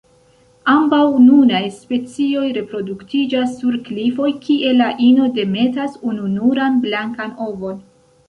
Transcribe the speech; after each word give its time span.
Ambaŭ 0.71 1.01
nunaj 1.25 1.59
specioj 1.73 2.45
reproduktiĝas 2.55 3.53
sur 3.59 3.77
klifoj, 3.89 4.29
kie 4.47 4.73
la 4.79 4.89
ino 5.09 5.29
demetas 5.37 5.99
ununuran 6.13 6.83
blankan 6.87 7.37
ovon. 7.51 7.79